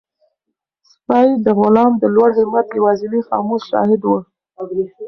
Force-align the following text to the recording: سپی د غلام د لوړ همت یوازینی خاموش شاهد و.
سپی 0.91 1.27
د 1.45 1.47
غلام 1.59 1.91
د 1.97 2.03
لوړ 2.15 2.29
همت 2.39 2.67
یوازینی 2.79 3.21
خاموش 3.27 3.61
شاهد 3.71 4.01
و. 4.05 4.09